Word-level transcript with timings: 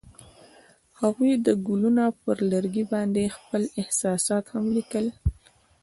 هغوی 0.99 1.33
د 1.45 1.47
ګلونه 1.67 2.03
پر 2.21 2.37
لرګي 2.51 2.83
باندې 2.93 3.33
خپل 3.37 3.61
احساسات 3.81 4.43
هم 4.53 4.65
لیکل. 4.75 5.05